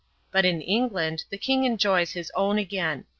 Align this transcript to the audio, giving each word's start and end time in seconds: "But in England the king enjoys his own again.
"But 0.31 0.45
in 0.45 0.61
England 0.61 1.25
the 1.29 1.37
king 1.37 1.63
enjoys 1.63 2.13
his 2.13 2.31
own 2.35 2.57
again. 2.57 3.05